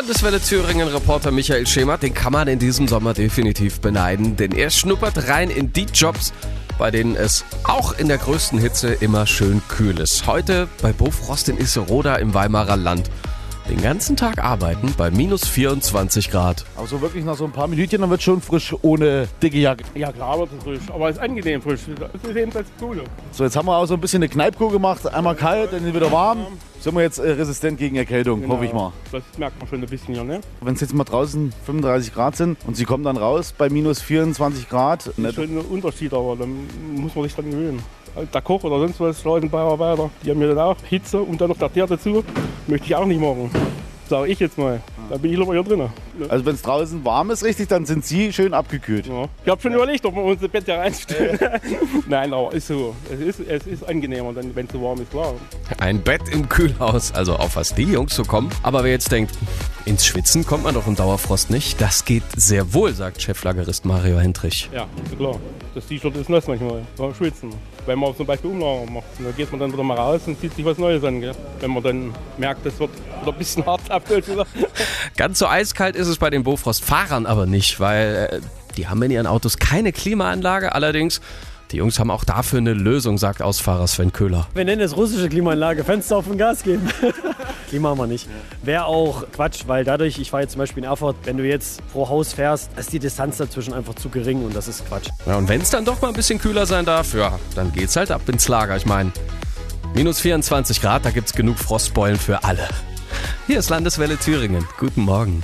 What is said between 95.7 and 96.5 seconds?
dann doch mal ein bisschen